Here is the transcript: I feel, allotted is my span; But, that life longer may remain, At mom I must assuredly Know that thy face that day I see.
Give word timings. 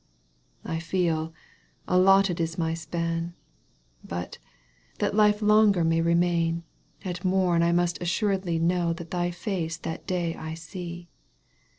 I 0.65 0.79
feel, 0.79 1.31
allotted 1.87 2.39
is 2.41 2.57
my 2.57 2.73
span; 2.73 3.35
But, 4.03 4.39
that 4.97 5.13
life 5.13 5.43
longer 5.43 5.83
may 5.83 6.01
remain, 6.01 6.63
At 7.05 7.23
mom 7.23 7.61
I 7.61 7.71
must 7.71 8.01
assuredly 8.01 8.57
Know 8.57 8.93
that 8.93 9.11
thy 9.11 9.29
face 9.29 9.77
that 9.77 10.07
day 10.07 10.33
I 10.33 10.55
see. 10.55 11.07